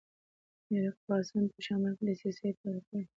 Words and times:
میرقاسم 0.71 1.43
په 1.53 1.59
شمال 1.65 1.93
کې 1.97 2.03
دسیسې 2.07 2.49
پیل 2.59 2.77
کړي. 2.87 3.01